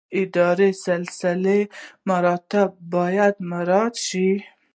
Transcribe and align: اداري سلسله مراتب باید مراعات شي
اداري 0.21 0.69
سلسله 0.87 1.57
مراتب 2.09 2.69
باید 2.93 3.35
مراعات 3.49 3.95
شي 4.07 4.29